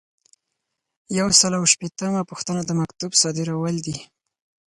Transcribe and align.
یو 1.19 1.27
سل 1.39 1.51
او 1.59 1.63
شپیتمه 1.73 2.21
پوښتنه 2.31 2.61
د 2.65 2.71
مکتوب 2.79 3.11
صادرول 3.21 3.75
دي. 3.85 3.97